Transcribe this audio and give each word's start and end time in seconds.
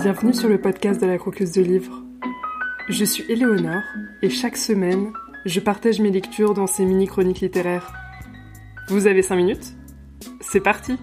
Bienvenue 0.00 0.32
sur 0.32 0.48
le 0.48 0.60
podcast 0.60 1.00
de 1.00 1.06
la 1.06 1.18
Croqueuse 1.18 1.50
de 1.50 1.60
Livres. 1.60 2.04
Je 2.88 3.04
suis 3.04 3.24
Éléonore 3.28 3.82
et 4.22 4.30
chaque 4.30 4.56
semaine, 4.56 5.12
je 5.44 5.58
partage 5.58 5.98
mes 5.98 6.12
lectures 6.12 6.54
dans 6.54 6.68
ces 6.68 6.84
mini-chroniques 6.84 7.40
littéraires. 7.40 7.92
Vous 8.90 9.08
avez 9.08 9.22
5 9.22 9.34
minutes? 9.34 9.74
C'est 10.40 10.60
parti 10.60 10.96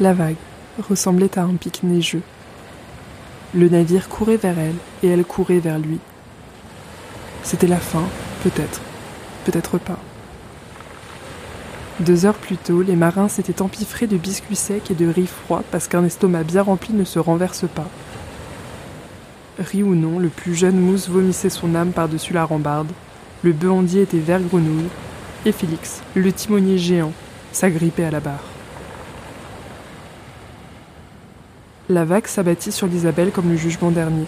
La 0.00 0.14
vague 0.14 0.36
ressemblait 0.88 1.38
à 1.38 1.42
un 1.42 1.56
pic 1.56 1.82
neigeux. 1.82 2.22
Le 3.54 3.68
navire 3.68 4.08
courait 4.08 4.38
vers 4.38 4.58
elle 4.58 4.76
et 5.02 5.08
elle 5.08 5.26
courait 5.26 5.60
vers 5.60 5.78
lui. 5.78 5.98
C'était 7.42 7.68
la 7.68 7.76
fin, 7.76 8.04
peut-être, 8.42 8.80
peut-être 9.44 9.76
pas. 9.76 9.98
Deux 12.00 12.26
heures 12.26 12.34
plus 12.34 12.58
tôt, 12.58 12.82
les 12.82 12.94
marins 12.94 13.28
s'étaient 13.28 13.62
empiffrés 13.62 14.06
de 14.06 14.18
biscuits 14.18 14.54
secs 14.54 14.90
et 14.90 14.94
de 14.94 15.08
riz 15.08 15.26
froid 15.26 15.62
parce 15.70 15.88
qu'un 15.88 16.04
estomac 16.04 16.42
bien 16.42 16.62
rempli 16.62 16.92
ne 16.92 17.04
se 17.04 17.18
renverse 17.18 17.64
pas. 17.74 17.88
Riz 19.58 19.82
ou 19.82 19.94
non, 19.94 20.18
le 20.18 20.28
plus 20.28 20.54
jeune 20.54 20.78
mousse 20.78 21.08
vomissait 21.08 21.48
son 21.48 21.74
âme 21.74 21.92
par-dessus 21.92 22.34
la 22.34 22.44
rambarde, 22.44 22.92
le 23.42 23.52
bœuf 23.52 23.94
était 23.96 24.18
vert 24.18 24.42
grenouille, 24.42 24.88
et 25.46 25.52
Félix, 25.52 26.02
le 26.14 26.30
timonier 26.32 26.76
géant, 26.76 27.12
s'agrippait 27.52 28.04
à 28.04 28.10
la 28.10 28.20
barre. 28.20 28.44
La 31.88 32.04
vague 32.04 32.26
s'abattit 32.26 32.72
sur 32.72 32.88
l'Isabelle 32.88 33.30
comme 33.30 33.48
le 33.48 33.56
jugement 33.56 33.90
dernier. 33.90 34.26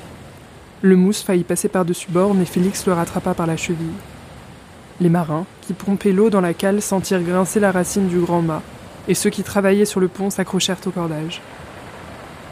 Le 0.81 0.97
mousse 0.97 1.23
faillit 1.23 1.45
passer 1.45 1.69
par-dessus 1.69 2.11
bord, 2.11 2.33
mais 2.33 2.47
Félix 2.47 2.87
le 2.87 2.95
rattrapa 2.95 3.35
par 3.35 3.47
la 3.47 3.57
cheville. 3.57 3.93
Les 5.01 5.09
marins, 5.09 5.47
qui 5.63 5.75
pompaient 5.75 6.13
l'eau 6.13 6.29
dans 6.29 6.41
la 6.41 6.55
cale, 6.55 6.83
sentirent 6.83 7.23
grincer 7.23 7.61
la 7.61 7.71
racine 7.71 8.09
du 8.09 8.19
grand 8.19 8.43
mât, 8.43 8.63
et 9.07 9.15
ceux 9.15 9.31
qui 9.31 9.45
travaillaient 9.45 9.85
sur 9.85 10.01
le 10.01 10.09
pont 10.09 10.31
s'accrochèrent 10.31 10.87
au 10.87 10.91
cordage. 10.91 11.41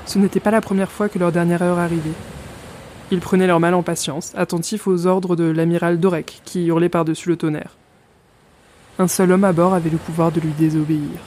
Ce 0.06 0.18
n'était 0.18 0.40
pas 0.40 0.52
la 0.52 0.60
première 0.60 0.92
fois 0.92 1.08
que 1.08 1.18
leur 1.18 1.32
dernière 1.32 1.62
heure 1.62 1.78
arrivait. 1.78 2.10
Ils 3.10 3.20
prenaient 3.20 3.48
leur 3.48 3.60
mal 3.60 3.74
en 3.74 3.82
patience, 3.82 4.32
attentifs 4.36 4.86
aux 4.86 5.06
ordres 5.06 5.34
de 5.34 5.44
l'amiral 5.44 5.98
Dorek, 5.98 6.40
qui 6.44 6.66
hurlait 6.66 6.88
par-dessus 6.88 7.28
le 7.28 7.36
tonnerre. 7.36 7.76
Un 8.98 9.08
seul 9.08 9.32
homme 9.32 9.44
à 9.44 9.52
bord 9.52 9.74
avait 9.74 9.90
le 9.90 9.98
pouvoir 9.98 10.30
de 10.30 10.40
lui 10.40 10.52
désobéir. 10.58 11.20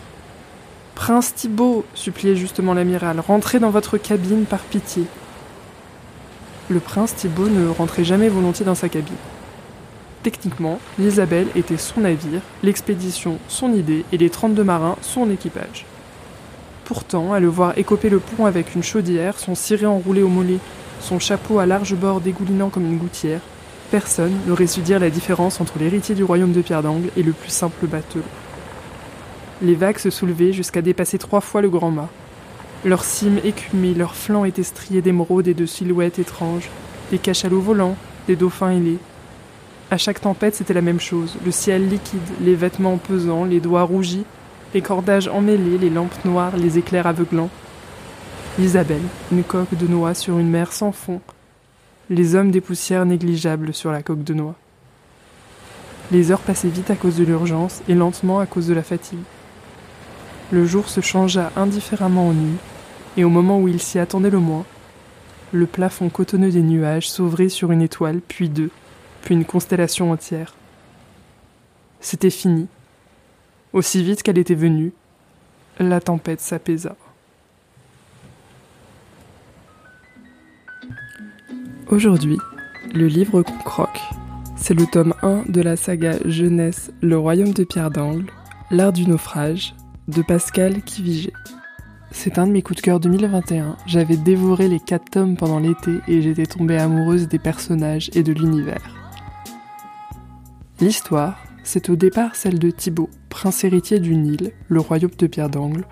Prince 0.96 1.36
Thibault, 1.36 1.86
suppliait 1.94 2.36
justement 2.36 2.74
l'amiral, 2.74 3.20
rentrez 3.20 3.60
dans 3.60 3.70
votre 3.70 3.98
cabine 3.98 4.46
par 4.46 4.60
pitié. 4.60 5.04
Le 6.70 6.80
prince 6.80 7.16
Thibault 7.16 7.48
ne 7.48 7.68
rentrait 7.70 8.04
jamais 8.04 8.30
volontiers 8.30 8.66
dans 8.66 8.76
sa 8.76 8.90
cabine. 8.90 9.16
Techniquement, 10.24 10.80
l'Isabelle 10.98 11.48
était 11.56 11.78
son 11.78 12.02
navire, 12.02 12.42
l'expédition 12.62 13.38
son 13.48 13.74
idée 13.74 14.04
et 14.12 14.18
les 14.18 14.30
32 14.30 14.64
marins 14.64 14.98
son 15.02 15.30
équipage. 15.32 15.86
Pourtant, 16.84 17.34
à 17.34 17.40
le 17.40 17.48
voir 17.48 17.78
écoper 17.78 18.10
le 18.10 18.20
pont 18.20 18.46
avec 18.46 18.76
une 18.76 18.84
chaudière, 18.84 19.40
son 19.40 19.56
ciré 19.56 19.86
enroulé 19.86 20.22
au 20.22 20.28
mollet, 20.28 20.58
son 21.00 21.20
chapeau 21.20 21.60
à 21.60 21.66
large 21.66 21.96
bord 21.96 22.20
dégoulinant 22.20 22.70
comme 22.70 22.86
une 22.86 22.98
gouttière, 22.98 23.42
personne 23.92 24.36
n'aurait 24.46 24.68
su 24.68 24.82
dire 24.82 25.00
la 25.00 25.10
différence 25.10 25.62
entre 25.62 25.80
l'héritier 25.80 26.16
du 26.16 26.24
royaume 26.24 26.52
de 26.52 26.62
Pierre 26.62 26.84
d'Angle 26.84 27.10
et 27.16 27.24
le 27.24 27.32
plus 27.32 27.52
simple 27.52 27.88
bateau. 27.88 28.20
Les 29.62 29.76
vagues 29.76 30.00
se 30.00 30.10
soulevaient 30.10 30.54
jusqu'à 30.54 30.82
dépasser 30.82 31.18
trois 31.18 31.42
fois 31.42 31.62
le 31.62 31.70
grand 31.70 31.92
mât. 31.92 32.10
Leurs 32.86 33.04
cimes 33.04 33.40
écumées, 33.44 33.94
leurs 33.94 34.16
flancs 34.16 34.46
étaient 34.46 34.64
striés 34.64 35.02
d'émeraudes 35.02 35.48
et 35.48 35.54
de 35.54 35.66
silhouettes 35.66 36.20
étranges, 36.20 36.70
des 37.12 37.18
cachalots 37.18 37.62
volants, 37.62 37.98
des 38.28 38.36
dauphins 38.36 38.72
ailés. 38.72 39.00
À 39.92 39.98
chaque 39.98 40.22
tempête, 40.22 40.56
c'était 40.56 40.74
la 40.74 40.82
même 40.82 41.00
chose 41.00 41.36
le 41.44 41.52
ciel 41.52 41.90
liquide, 41.90 42.20
les 42.42 42.56
vêtements 42.56 42.98
pesants, 42.98 43.46
les 43.46 43.60
doigts 43.60 43.84
rougis, 43.84 44.26
les 44.74 44.82
cordages 44.82 45.28
emmêlés, 45.28 45.78
les 45.78 45.90
lampes 45.90 46.24
noires, 46.26 46.58
les 46.58 46.78
éclairs 46.78 47.08
aveuglants. 47.08 47.50
L'Isabelle, 48.60 49.02
une 49.32 49.44
coque 49.44 49.76
de 49.76 49.88
noix 49.88 50.14
sur 50.14 50.38
une 50.38 50.50
mer 50.50 50.72
sans 50.72 50.92
fond, 50.92 51.22
les 52.10 52.36
hommes 52.36 52.52
des 52.52 52.62
poussières 52.62 53.06
négligeables 53.06 53.74
sur 53.74 53.92
la 53.92 54.04
coque 54.04 54.24
de 54.24 54.34
noix. 54.34 54.56
Les 56.12 56.32
heures 56.32 56.42
passaient 56.42 56.68
vite 56.68 56.92
à 56.92 56.96
cause 56.96 57.18
de 57.18 57.24
l'urgence 57.24 57.82
et 57.88 57.96
lentement 57.96 58.40
à 58.40 58.46
cause 58.46 58.68
de 58.68 58.74
la 58.74 58.84
fatigue 58.84 59.20
le 60.52 60.66
jour 60.66 60.90
se 60.90 61.02
changea 61.02 61.52
indifféremment 61.56 62.30
en 62.30 62.34
nuit, 62.34 62.58
et 63.18 63.24
au 63.24 63.30
moment 63.30 63.60
où 63.60 63.68
il 63.68 63.80
s'y 63.80 64.00
attendait 64.00 64.30
le 64.30 64.40
moins, 64.40 64.66
le 65.52 65.66
plafond 65.66 66.10
cotonneux 66.10 66.52
des 66.52 66.62
nuages 66.62 67.10
s'ouvrit 67.10 67.50
sur 67.50 67.72
une 67.72 67.82
étoile, 67.82 68.20
puis 68.28 68.50
deux, 68.50 68.72
puis 69.22 69.36
une 69.36 69.46
constellation 69.46 70.12
entière. 70.12 70.56
C'était 72.02 72.30
fini. 72.30 72.68
Aussi 73.74 74.04
vite 74.04 74.24
qu'elle 74.24 74.38
était 74.38 74.56
venue, 74.56 74.94
la 75.80 76.02
tempête 76.02 76.42
s'apaisa. 76.42 76.96
Aujourd'hui, 81.90 82.38
le 82.94 83.08
livre 83.08 83.42
qu'on 83.42 83.58
croque, 83.58 84.00
c'est 84.56 84.74
le 84.74 84.86
tome 84.86 85.14
1 85.24 85.44
de 85.50 85.62
la 85.62 85.76
saga 85.76 86.18
Jeunesse, 86.26 86.92
le 87.02 87.18
royaume 87.18 87.54
de 87.54 87.64
Pierre 87.64 87.92
d'Angle, 87.92 88.32
l'art 88.72 88.94
du 88.94 89.08
naufrage, 89.08 89.74
de 90.08 90.22
Pascal 90.22 90.82
Kivigé. 90.82 91.34
C'est 92.12 92.40
un 92.40 92.48
de 92.48 92.52
mes 92.52 92.62
coups 92.62 92.78
de 92.78 92.86
cœur 92.86 93.00
2021. 93.00 93.78
J'avais 93.86 94.18
dévoré 94.18 94.68
les 94.68 94.80
quatre 94.80 95.10
tomes 95.10 95.38
pendant 95.38 95.60
l'été 95.60 96.00
et 96.08 96.22
j'étais 96.22 96.48
tombée 96.48 96.78
amoureuse 96.78 97.28
des 97.28 97.40
personnages 97.40 98.10
et 98.14 98.24
de 98.24 98.34
l'univers. 98.34 98.99
L'histoire, 100.82 101.44
c'est 101.64 101.90
au 101.90 101.98
départ 101.98 102.38
celle 102.38 102.58
de 102.58 102.72
Thibaut, 102.72 103.10
prince 103.28 103.66
héritier 103.66 104.00
du 104.00 104.16
Nil, 104.16 104.54
le 104.70 104.80
royaume 104.80 105.12
de 105.18 105.28
Pierre 105.28 105.50
d'Angle. 105.50 105.84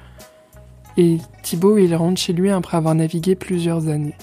Et 0.95 1.17
Thibaut, 1.43 1.77
il 1.77 1.93
rentre 1.93 2.21
chez 2.21 2.31
lui 2.31 2.49
après 2.49 2.77
avoir 2.77 2.95
navigué 2.95 3.35
plusieurs 3.35 3.89
années. 3.89 4.15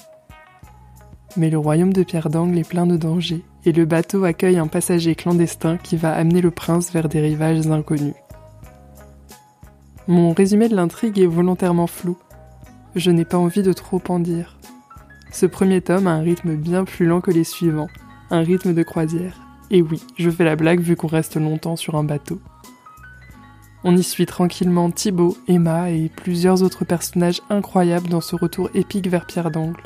Mais 1.37 1.51
le 1.51 1.59
royaume 1.59 1.93
de 1.93 2.03
Pierre 2.03 2.31
d'Angle 2.31 2.57
est 2.57 2.69
plein 2.69 2.87
de 2.87 2.97
dangers, 2.97 3.45
et 3.67 3.73
le 3.73 3.85
bateau 3.85 4.25
accueille 4.25 4.57
un 4.57 4.67
passager 4.67 5.15
clandestin 5.15 5.77
qui 5.77 5.99
va 5.99 6.15
amener 6.15 6.41
le 6.41 6.51
prince 6.51 6.93
vers 6.93 7.11
des 7.11 7.21
rivages 7.21 7.67
inconnus. 7.67 8.15
Mon 10.09 10.33
résumé 10.33 10.71
de 10.71 10.77
l'intrigue 10.77 11.19
est 11.19 11.27
volontairement 11.27 11.87
flou. 11.87 12.17
Je 12.95 13.11
n'ai 13.11 13.27
pas 13.27 13.39
envie 13.39 13.63
de 13.63 13.73
trop 13.75 14.01
en 14.09 14.19
dire. 14.19 14.57
Ce 15.31 15.45
premier 15.45 15.83
tome 15.83 16.07
a 16.07 16.13
un 16.13 16.23
rythme 16.23 16.57
bien 16.57 16.85
plus 16.85 17.05
lent 17.05 17.21
que 17.21 17.31
les 17.31 17.45
suivants, 17.45 17.89
un 18.31 18.41
rythme 18.41 18.73
de 18.73 18.83
croisière. 18.83 19.44
Et 19.71 19.83
oui, 19.83 20.03
je 20.19 20.31
fais 20.31 20.45
la 20.45 20.57
blague 20.57 20.81
vu 20.81 20.97
qu'on 20.97 21.07
reste 21.07 21.37
longtemps 21.37 21.77
sur 21.77 21.97
un 21.97 22.05
bateau. 22.05 22.41
On 23.83 23.97
y 23.97 24.03
suit 24.03 24.27
tranquillement 24.27 24.91
Thibaut, 24.91 25.37
Emma 25.47 25.91
et 25.91 26.09
plusieurs 26.09 26.63
autres 26.63 26.85
personnages 26.85 27.43
incroyables 27.51 28.09
dans 28.09 28.23
ce 28.23 28.35
retour 28.35 28.71
épique 28.75 29.09
vers 29.09 29.27
Pierre 29.27 29.51
d'Angle. 29.51 29.83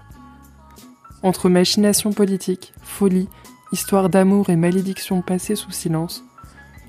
Entre 1.23 1.49
machination 1.49 2.13
politique, 2.13 2.73
folie, 2.81 3.29
histoire 3.73 4.09
d'amour 4.09 4.51
et 4.51 4.57
malédiction 4.57 5.21
passée 5.21 5.57
sous 5.57 5.73
silence, 5.73 6.23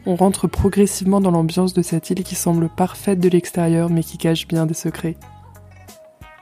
on 0.06 0.16
rentre 0.16 0.48
progressivement 0.48 1.20
dans 1.20 1.32
l'ambiance 1.32 1.74
de 1.74 1.82
cette 1.82 2.10
île 2.12 2.24
qui 2.24 2.36
semble 2.36 2.70
parfaite 2.70 3.20
de 3.20 3.30
l'extérieur 3.30 3.90
mais 3.90 4.04
qui 4.04 4.18
cache 4.18 4.48
bien 4.48 4.66
des 4.66 4.76
secrets. 4.76 5.18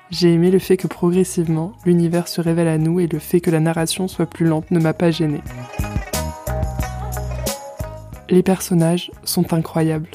J'ai 0.09 0.33
aimé 0.33 0.51
le 0.51 0.59
fait 0.59 0.77
que 0.77 0.87
progressivement 0.87 1.73
l'univers 1.85 2.27
se 2.27 2.39
révèle 2.39 2.67
à 2.67 2.77
nous 2.77 2.99
et 2.99 3.07
le 3.07 3.19
fait 3.19 3.41
que 3.41 3.51
la 3.51 3.59
narration 3.59 4.07
soit 4.07 4.25
plus 4.25 4.45
lente 4.45 4.71
ne 4.71 4.79
m'a 4.79 4.93
pas 4.93 5.11
gêné. 5.11 5.41
Les 8.29 8.43
personnages 8.43 9.11
sont 9.23 9.53
incroyables. 9.53 10.09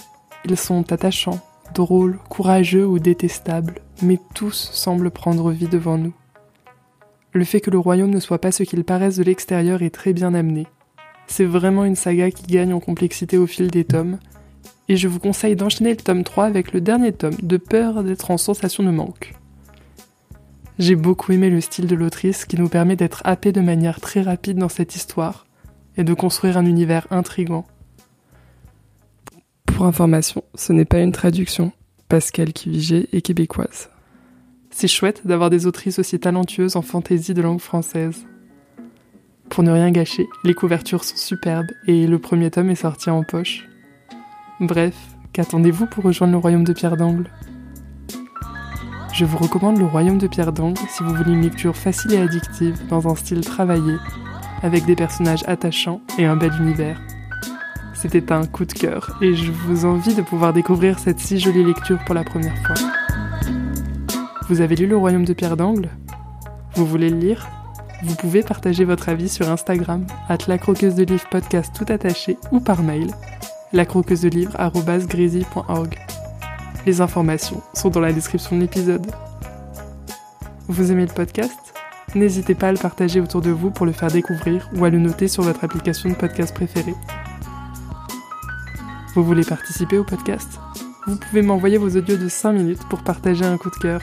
Ils 0.44 0.56
sont 0.56 0.92
attachants, 0.92 1.40
drôles, 1.74 2.18
courageux 2.28 2.86
ou 2.86 2.98
détestables, 2.98 3.80
mais 4.02 4.18
tous 4.34 4.70
semblent 4.72 5.10
prendre 5.10 5.50
vie 5.50 5.68
devant 5.68 5.98
nous. 5.98 6.12
Le 7.32 7.44
fait 7.44 7.60
que 7.60 7.70
le 7.70 7.78
royaume 7.78 8.10
ne 8.10 8.20
soit 8.20 8.40
pas 8.40 8.52
ce 8.52 8.62
qu'il 8.64 8.84
paraisse 8.84 9.16
de 9.16 9.22
l'extérieur 9.22 9.82
est 9.82 9.94
très 9.94 10.12
bien 10.12 10.34
amené, 10.34 10.66
c'est 11.26 11.44
vraiment 11.46 11.84
une 11.84 11.96
saga 11.96 12.30
qui 12.30 12.46
gagne 12.46 12.74
en 12.74 12.80
complexité 12.80 13.38
au 13.38 13.46
fil 13.46 13.70
des 13.70 13.84
tomes, 13.84 14.18
et 14.88 14.96
je 14.96 15.08
vous 15.08 15.18
conseille 15.18 15.56
d'enchaîner 15.56 15.90
le 15.90 15.96
tome 15.96 16.24
3 16.24 16.44
avec 16.44 16.72
le 16.72 16.80
dernier 16.80 17.12
tome, 17.12 17.36
de 17.42 17.56
peur 17.56 18.04
d'être 18.04 18.30
en 18.30 18.36
sensation 18.36 18.82
de 18.82 18.90
manque. 18.90 19.34
J'ai 20.78 20.96
beaucoup 20.96 21.32
aimé 21.32 21.48
le 21.48 21.60
style 21.60 21.86
de 21.86 21.94
l'autrice 21.94 22.44
qui 22.44 22.58
nous 22.58 22.68
permet 22.68 22.96
d'être 22.96 23.22
happés 23.24 23.52
de 23.52 23.60
manière 23.60 24.00
très 24.00 24.20
rapide 24.20 24.58
dans 24.58 24.68
cette 24.68 24.96
histoire 24.96 25.46
et 25.96 26.04
de 26.04 26.14
construire 26.14 26.58
un 26.58 26.66
univers 26.66 27.06
intrigant. 27.10 27.66
Pour 29.82 29.88
information, 29.88 30.44
ce 30.54 30.72
n'est 30.72 30.84
pas 30.84 31.00
une 31.00 31.10
traduction. 31.10 31.72
Pascal 32.08 32.52
Kivigé 32.52 33.08
est 33.12 33.20
québécoise. 33.20 33.90
C'est 34.70 34.86
chouette 34.86 35.26
d'avoir 35.26 35.50
des 35.50 35.66
autrices 35.66 35.98
aussi 35.98 36.20
talentueuses 36.20 36.76
en 36.76 36.82
fantaisie 36.82 37.34
de 37.34 37.42
langue 37.42 37.58
française. 37.58 38.24
Pour 39.50 39.64
ne 39.64 39.72
rien 39.72 39.90
gâcher, 39.90 40.28
les 40.44 40.54
couvertures 40.54 41.02
sont 41.02 41.16
superbes 41.16 41.66
et 41.88 42.06
le 42.06 42.20
premier 42.20 42.52
tome 42.52 42.70
est 42.70 42.76
sorti 42.76 43.10
en 43.10 43.24
poche. 43.24 43.68
Bref, 44.60 44.94
qu'attendez-vous 45.32 45.86
pour 45.86 46.04
rejoindre 46.04 46.34
le 46.34 46.38
royaume 46.38 46.62
de 46.62 46.72
Pierre 46.72 46.96
d'Angle? 46.96 47.28
Je 49.12 49.24
vous 49.24 49.38
recommande 49.38 49.78
le 49.78 49.86
royaume 49.86 50.18
de 50.18 50.28
Pierre 50.28 50.52
d'Angle 50.52 50.78
si 50.90 51.02
vous 51.02 51.12
voulez 51.12 51.32
une 51.32 51.42
lecture 51.42 51.74
facile 51.74 52.14
et 52.14 52.18
addictive 52.18 52.86
dans 52.86 53.08
un 53.08 53.16
style 53.16 53.40
travaillé, 53.40 53.96
avec 54.62 54.84
des 54.84 54.94
personnages 54.94 55.42
attachants 55.48 56.02
et 56.18 56.24
un 56.24 56.36
bel 56.36 56.52
univers. 56.60 57.00
C'était 58.02 58.32
un 58.32 58.46
coup 58.46 58.64
de 58.64 58.72
cœur 58.72 59.16
et 59.20 59.36
je 59.36 59.52
vous 59.52 59.84
envie 59.84 60.12
de 60.16 60.22
pouvoir 60.22 60.52
découvrir 60.52 60.98
cette 60.98 61.20
si 61.20 61.38
jolie 61.38 61.62
lecture 61.62 62.00
pour 62.04 62.16
la 62.16 62.24
première 62.24 62.58
fois. 62.66 62.74
Vous 64.48 64.60
avez 64.60 64.74
lu 64.74 64.88
Le 64.88 64.96
Royaume 64.96 65.24
de 65.24 65.32
Pierre 65.32 65.56
d'Angle? 65.56 65.88
Vous 66.74 66.84
voulez 66.84 67.10
le 67.10 67.18
lire? 67.18 67.48
Vous 68.02 68.16
pouvez 68.16 68.42
partager 68.42 68.84
votre 68.84 69.08
avis 69.08 69.28
sur 69.28 69.48
Instagram, 69.48 70.04
at 70.28 70.38
la 70.48 70.58
croqueuse 70.58 70.96
de 70.96 71.04
livres 71.04 71.28
podcast 71.30 71.72
tout 71.78 71.92
attaché 71.92 72.36
ou 72.50 72.58
par 72.58 72.82
mail, 72.82 73.12
la 73.72 73.86
croqueuse 73.86 74.22
de 74.22 74.30
livres 74.30 74.56
Les 76.84 77.00
informations 77.00 77.62
sont 77.72 77.90
dans 77.90 78.00
la 78.00 78.12
description 78.12 78.56
de 78.56 78.62
l'épisode. 78.62 79.06
Vous 80.66 80.90
aimez 80.90 81.06
le 81.06 81.14
podcast? 81.14 81.54
N'hésitez 82.16 82.56
pas 82.56 82.68
à 82.68 82.72
le 82.72 82.78
partager 82.78 83.20
autour 83.20 83.42
de 83.42 83.50
vous 83.50 83.70
pour 83.70 83.86
le 83.86 83.92
faire 83.92 84.10
découvrir 84.10 84.68
ou 84.74 84.84
à 84.84 84.90
le 84.90 84.98
noter 84.98 85.28
sur 85.28 85.44
votre 85.44 85.62
application 85.62 86.10
de 86.10 86.16
podcast 86.16 86.52
préférée. 86.52 86.96
Vous 89.14 89.24
voulez 89.24 89.44
participer 89.44 89.98
au 89.98 90.04
podcast? 90.04 90.58
Vous 91.06 91.16
pouvez 91.16 91.42
m'envoyer 91.42 91.76
vos 91.76 91.94
audios 91.98 92.16
de 92.16 92.28
5 92.28 92.52
minutes 92.52 92.88
pour 92.88 93.02
partager 93.02 93.44
un 93.44 93.58
coup 93.58 93.68
de 93.68 93.76
cœur. 93.76 94.00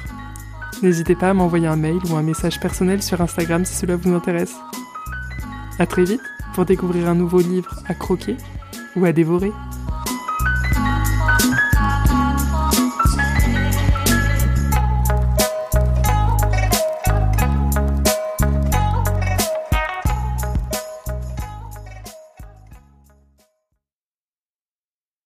N'hésitez 0.84 1.16
pas 1.16 1.32
à 1.32 1.34
m'envoyer 1.34 1.66
un 1.66 1.78
mail 1.78 1.98
ou 2.12 2.16
un 2.16 2.22
message 2.22 2.60
personnel 2.60 3.02
sur 3.02 3.20
Instagram 3.20 3.66
si 3.66 3.74
cela 3.74 3.96
vous 3.96 4.14
intéresse. 4.14 4.54
A 5.80 5.88
très 5.88 6.04
vite 6.04 6.22
pour 6.54 6.66
découvrir 6.66 7.10
un 7.10 7.16
nouveau 7.16 7.40
livre 7.40 7.74
à 7.88 7.96
croquer 7.96 8.38
ou 8.96 9.04
à 9.06 9.12
dévorer. 9.12 9.52